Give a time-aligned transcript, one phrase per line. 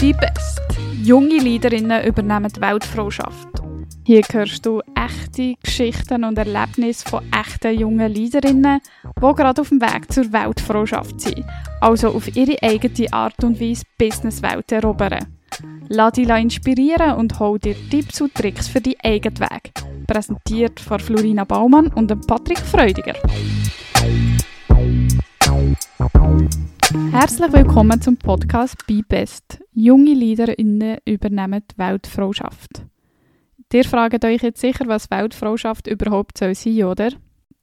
[0.00, 0.60] Die Best.
[1.02, 3.48] Junge Leaderinnen übernehmen die Weltfrauschaft.
[4.04, 8.80] Hier hörst du echte Geschichten und Erlebnisse von echten jungen Leaderinnen,
[9.16, 11.44] die gerade auf dem Weg zur Weltfrauschaft sind,
[11.80, 15.26] also auf ihre eigene Art und Weise Businesswelt erobern.
[15.88, 19.72] Lass dich inspirieren und hol dir Tipps und Tricks für deinen eigenen Weg.
[20.06, 23.14] Präsentiert von Florina Baumann und Patrick Freudiger.
[27.12, 29.62] Herzlich willkommen zum Podcast Be Best.
[29.74, 32.86] Junge LeaderInnen übernehmen die Weltfrauschaft.
[33.70, 37.10] Ihr fragt euch jetzt sicher, was Weltfrauschaft überhaupt soll sein, oder?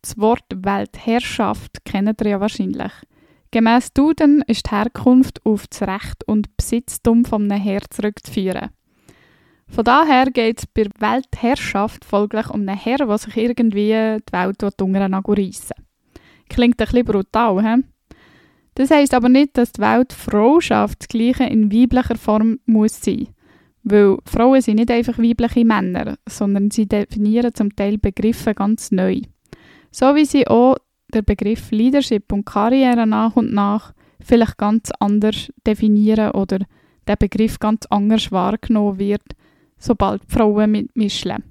[0.04, 2.92] Das Wort Weltherrschaft kennt ihr ja wahrscheinlich.
[3.50, 8.70] Gemäss Duden ist die Herkunft auf das Recht und Besitztum einem Herr zurückzuführen.
[9.68, 14.62] Von daher geht es bei Weltherrschaft folglich um einen Herr, der sich irgendwie die Welt
[14.62, 15.74] reissen
[16.50, 17.84] Klingt ein bisschen brutal, he?
[18.80, 23.28] Das heisst aber nicht, dass die Weltfrauschaft das Gleiche in weiblicher Form muss sein.
[23.84, 29.20] Weil Frauen sind nicht einfach weibliche Männer, sondern sie definieren zum Teil Begriffe ganz neu.
[29.92, 30.78] So wie sie auch
[31.14, 36.60] der Begriff Leadership und Karriere nach und nach vielleicht ganz anders definieren oder
[37.06, 39.24] der Begriff ganz anders wahrgenommen wird,
[39.78, 41.44] sobald Frauen mitmischen.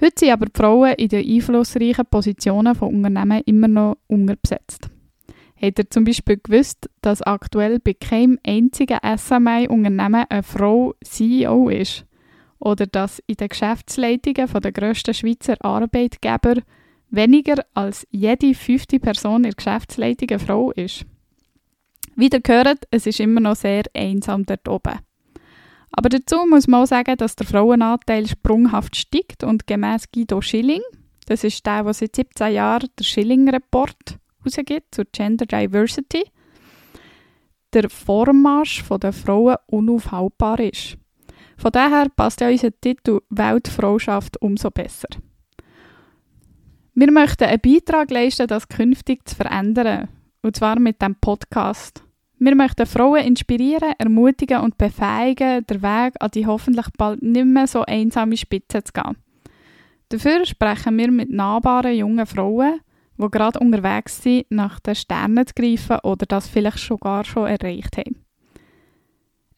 [0.00, 4.90] Heute sind aber die Frauen in den einflussreichen Positionen von Unternehmen immer noch unterbesetzt.
[5.64, 12.04] Habt ihr zum Beispiel gewusst, dass aktuell bei keinem einzigen SMI-Unternehmen eine Frau CEO ist?
[12.58, 16.56] Oder dass in den Geschäftsleitungen der grössten Schweizer Arbeitgeber
[17.08, 21.06] weniger als jede fünfte Person in der Geschäftsleitung eine Frau ist?
[22.14, 24.98] Wie ihr es ist immer noch sehr einsam dort oben.
[25.92, 30.82] Aber dazu muss man auch sagen, dass der Frauenanteil sprunghaft steigt und gemäß Guido Schilling,
[31.24, 36.24] das ist der, der seit 17 Jahren der Schilling-Report rausgibt zur Gender Diversity,
[37.72, 40.96] der Vormarsch der Frauen unaufhaltbar ist.
[41.56, 45.08] Von daher passt ja unser Titel Weltfrauschaft umso besser.
[46.94, 50.08] Wir möchten einen Beitrag leisten, das künftig zu verändern,
[50.42, 52.04] und zwar mit dem Podcast.
[52.38, 57.66] Wir möchten Frauen inspirieren, ermutigen und befähigen, den Weg an die hoffentlich bald nicht mehr
[57.66, 59.16] so einsame Spitze zu gehen.
[60.10, 62.80] Dafür sprechen wir mit nahbaren jungen Frauen,
[63.18, 67.46] die gerade unterwegs sind, nach den Sternen zu greifen oder das vielleicht schon gar schon
[67.46, 68.24] erreicht haben.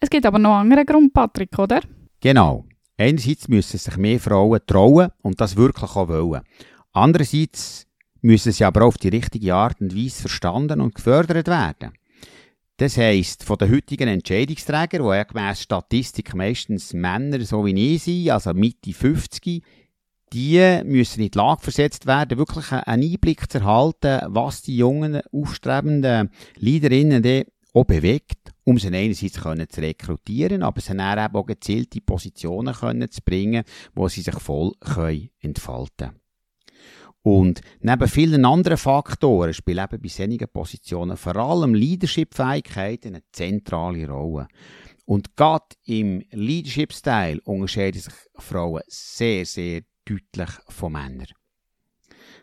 [0.00, 1.80] Es gibt aber noch einen anderen Grund, Patrick, oder?
[2.20, 2.66] Genau.
[2.98, 6.42] Einerseits müssen sich mehr Frauen trauen und das wirklich auch wollen.
[6.92, 7.86] Andererseits
[8.22, 11.92] müssen sie aber auf die richtige Art und Weise verstanden und gefördert werden.
[12.78, 18.02] Das heisst, von den heutigen Entscheidungsträgern, die ja gemäss Statistik meistens Männer so wie ich
[18.02, 19.62] sind, also Mitte 50,
[20.32, 25.20] die müssen in die Lage versetzt werden, wirklich einen Einblick zu erhalten, was die jungen,
[25.32, 31.46] aufstrebenden Leaderinnen auch bewegt, um sie einerseits können zu rekrutieren, aber sie dann eben auch
[31.46, 33.64] gezielte Positionen können zu bringen,
[33.94, 36.20] wo sie sich voll können entfalten können.
[37.26, 44.08] Und neben vielen anderen Faktoren spielen eben bei solchen Positionen vor allem Leadership-Fähigkeiten eine zentrale
[44.08, 44.46] Rolle.
[45.06, 51.26] Und gerade im Leadership-Style unterscheiden sich Frauen sehr, sehr deutlich von Männern.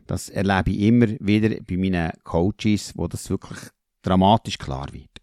[0.05, 3.59] Das erlebe ich immer wieder bei meinen Coaches, wo das wirklich
[4.01, 5.21] dramatisch klar wird.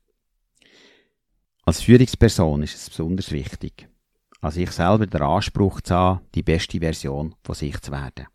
[1.62, 3.88] Als Führungsperson ist es besonders wichtig,
[4.40, 8.26] als ich selber den Anspruch zu haben, die beste Version von sich zu werden.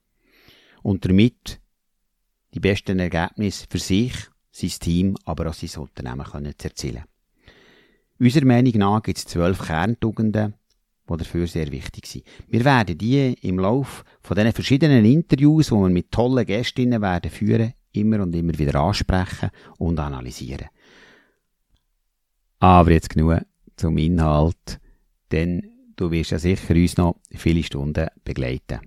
[0.84, 1.60] Und damit
[2.54, 4.14] die besten Ergebnisse für sich,
[4.52, 7.04] sein Team, aber auch sein Unternehmen können zu erzielen.
[8.18, 10.54] Unserer Meinung nach gibt es zwölf Kerntugenden,
[11.10, 12.26] die dafür sehr wichtig sind.
[12.48, 17.32] Wir werden die im Lauf von diesen verschiedenen Interviews, die wir mit tollen Gästinnen werden
[17.32, 20.68] führen, immer und immer wieder ansprechen und analysieren.
[22.60, 23.42] Aber jetzt genug
[23.76, 24.80] zum Inhalt,
[25.32, 28.80] denn du wirst ja sicher uns noch viele Stunden begleiten.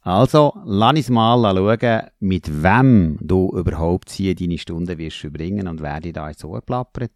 [0.00, 5.82] Also, lass uns mal schauen, mit wem du überhaupt hier deine Stunden wirst verbringen und
[5.82, 7.10] wer dir da jetzt so plappert.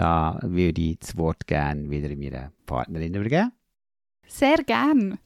[0.00, 3.52] Da würde ich das Wort gerne wieder meiner Partnerin übergeben.
[4.26, 5.18] Sehr gern.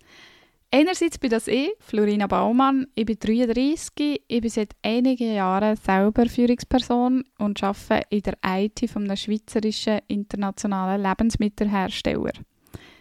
[0.72, 2.88] Einerseits bin das ich, Florina Baumann.
[2.96, 8.90] Ich bin 33, ich bin seit einigen Jahren selber Führungsperson und arbeite in der IT
[8.90, 12.32] von einem schweizerischen internationalen Lebensmittelhersteller.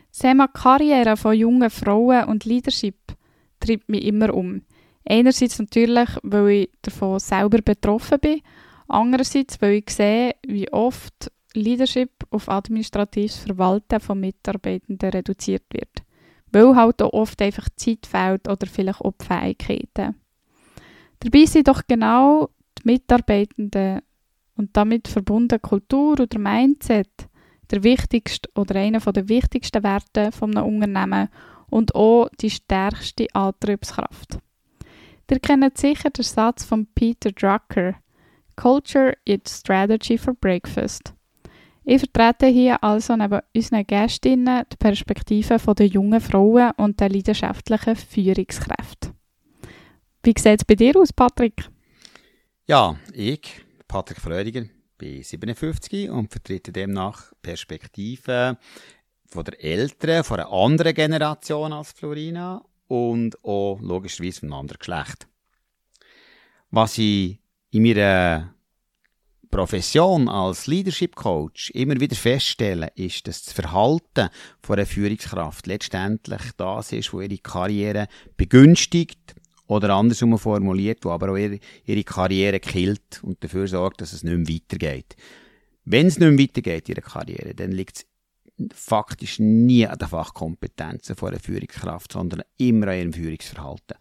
[0.10, 3.00] Das Thema Karriere von jungen Frauen und Leadership
[3.60, 4.62] treibt mich immer um.
[5.10, 8.42] Einerseits natürlich, weil ich davon selber betroffen bin,
[8.88, 16.03] andererseits, weil ich sehe, wie oft Leadership auf administratives Verwalten von Mitarbeitenden reduziert wird.
[16.51, 20.15] Weil halt auch oft einfach Zeit fehlt oder vielleicht auch die Fähigkeiten.
[21.19, 24.01] Dabei sind doch genau die Mitarbeitenden
[24.55, 27.29] und damit verbundene Kultur oder Mindset
[27.71, 31.29] der wichtigste oder einer der wichtigsten Werte von einem Unternehmen
[31.69, 34.38] und auch die stärkste Antriebskraft.
[35.31, 37.95] Ihr kennt sicher den Satz von Peter Drucker:
[38.55, 41.15] Culture is Strategy for Breakfast.
[41.85, 47.95] Ich vertrete hier also neben unseren Gästinnen die Perspektive der jungen Frauen und der leidenschaftlichen
[47.95, 49.13] Führungskräfte.
[50.24, 51.69] Wie sieht es bei dir aus, Patrick?
[52.68, 53.41] Ja, ich,
[53.88, 54.63] Patrick Freudiger,
[54.97, 58.57] bin 57 und vertrete demnach Perspektiven
[59.25, 64.79] von der älteren, von einer anderen Generation als Florina und auch logischerweise von einem anderen
[64.79, 65.27] Geschlecht.
[66.71, 67.39] Was ich
[67.71, 68.53] in meiner
[69.53, 74.29] Profession als Leadership Coach immer wieder feststelle, ist, dass das Verhalten
[74.63, 79.35] von einer Führungskraft letztendlich das ist, wo ihre Karriere begünstigt
[79.67, 84.23] oder andersrum formuliert, wo aber auch ihre, ihre Karriere killt und dafür sorgt, dass es
[84.23, 85.15] nicht mehr weitergeht.
[85.85, 88.05] Wenn es nicht mehr weitergeht in ihrer Karriere, dann liegt es
[88.73, 93.97] faktisch nie an den Fachkompetenzen von einer Führungskraft, sondern immer an ihrem Führungsverhalten.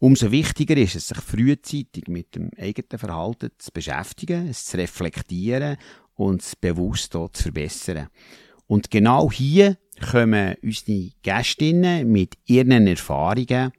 [0.00, 5.76] Umso wichtiger ist es, sich frühzeitig mit dem eigenen Verhalten zu beschäftigen, es zu reflektieren
[6.14, 8.08] und es bewusst zu verbessern.
[8.68, 9.76] Und genau hier
[10.10, 13.72] kommen unsere Gästinnen mit ihren Erfahrungen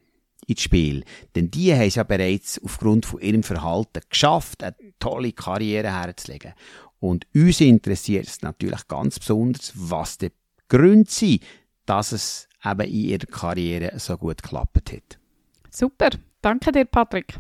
[0.46, 1.04] ins Spiel.
[1.36, 6.54] Denn die haben es ja bereits aufgrund von ihrem Verhalten geschafft, eine tolle Karriere herzulegen.
[7.00, 10.32] Und uns interessiert es natürlich ganz besonders, was die
[10.68, 11.44] Gründe sind,
[11.86, 15.19] dass es eben in ihrer Karriere so gut geklappt hat.
[15.70, 16.10] Super,
[16.42, 17.36] danke dir, Patrick.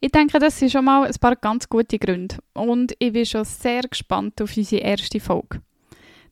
[0.00, 2.36] Ich denke, das sind schon mal ein paar ganz gute Gründe.
[2.54, 5.60] Und ich bin schon sehr gespannt auf unsere erste Folge.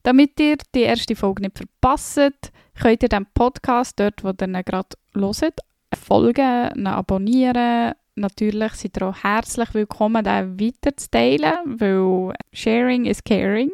[0.02, 4.62] Damit ihr die erste Folge nicht verpasst, könnt ihr dem Podcast dort, wo ihr ihn
[4.64, 5.60] gerade hört,
[5.94, 7.92] folgen, abonnieren.
[8.14, 13.70] Natürlich seid ihr auch herzlich willkommen, den weiterzuteilen, weil Sharing is Caring.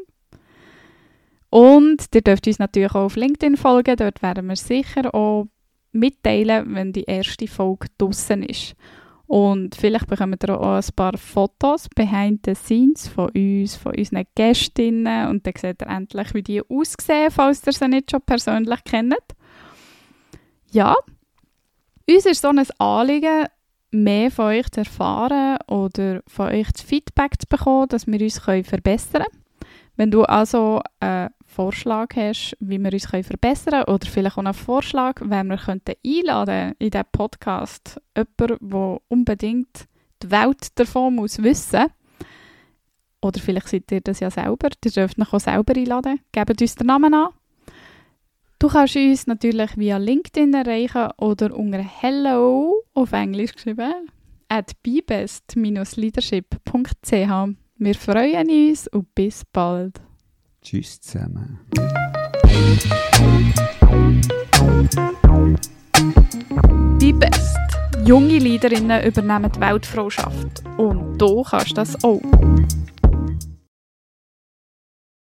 [1.51, 5.47] Und ihr dürft uns natürlich auch auf LinkedIn folgen, dort werden wir sicher auch
[5.95, 8.75] mitteilen, wenn die erste Folge draußen ist.
[9.27, 14.25] Und vielleicht bekommen wir auch ein paar Fotos behind the scenes von uns, von unseren
[14.35, 15.29] Gästinnen.
[15.29, 19.15] Und dann seht ihr endlich, wie die aussehen, falls ihr sie nicht schon persönlich kennt.
[20.71, 20.95] Ja,
[22.09, 23.47] uns ist so ein Anliegen,
[23.91, 28.39] mehr von euch zu erfahren oder von euch das Feedback zu bekommen, dass wir uns
[28.39, 29.44] verbessern können.
[29.97, 34.55] Wenn du also einen Vorschlag hast, wie wir uns verbessern können oder vielleicht auch einen
[34.55, 39.87] Vorschlag, wen wir einladen in diesen Podcast, jemand, der unbedingt
[40.23, 41.87] die Welt davon muss wissen
[43.25, 46.89] oder vielleicht seid ihr das ja selber, ihr dürft auch selber einladen, gebt uns den
[46.89, 47.31] Namen an.
[48.59, 54.11] Du kannst uns natürlich via LinkedIn erreichen oder unter Hello auf Englisch geschrieben
[54.49, 60.01] at bebest-leadership.ch wir freuen uns und bis bald.
[60.63, 61.61] Tschüss zusammen.
[66.99, 67.57] Be Best.
[68.05, 70.63] Junge Leaderinnen übernehmen die Weltfrauschaft.
[70.77, 72.21] Und du kannst das auch.